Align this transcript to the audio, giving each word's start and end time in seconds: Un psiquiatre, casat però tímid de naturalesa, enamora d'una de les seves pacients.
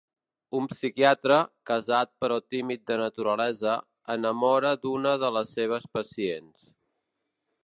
Un 0.59 0.69
psiquiatre, 0.69 1.37
casat 1.71 2.11
però 2.25 2.39
tímid 2.55 2.83
de 2.93 2.99
naturalesa, 3.03 3.77
enamora 4.17 4.75
d'una 4.83 5.17
de 5.27 5.33
les 5.39 5.57
seves 5.61 5.91
pacients. 6.01 6.71